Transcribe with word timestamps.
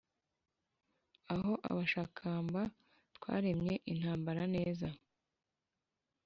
aho 1.33 1.51
abashakamba 1.69 2.61
twaremye 3.15 3.73
intambara 3.91 4.43
neza 4.55 4.87